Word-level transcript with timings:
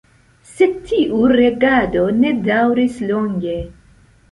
Sed 0.51 0.71
tiu 0.91 1.19
regado 1.33 2.07
ne 2.23 2.33
daŭris 2.49 3.01
longe. 3.13 3.57